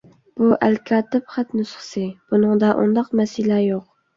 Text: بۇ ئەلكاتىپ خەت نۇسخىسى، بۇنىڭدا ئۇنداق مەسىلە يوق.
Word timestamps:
بۇ 0.39 0.45
ئەلكاتىپ 0.67 1.29
خەت 1.35 1.53
نۇسخىسى، 1.59 2.05
بۇنىڭدا 2.33 2.73
ئۇنداق 2.81 3.17
مەسىلە 3.21 3.63
يوق. 3.71 3.89